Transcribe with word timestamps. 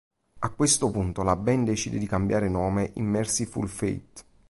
A 0.39 0.49
questo 0.49 0.89
punto, 0.89 1.21
la 1.21 1.35
band 1.35 1.67
decide 1.67 1.99
di 1.99 2.07
cambiare 2.07 2.49
nome 2.49 2.89
in 2.95 3.05
"Mercyful 3.05 3.67
Fate". 3.69 4.11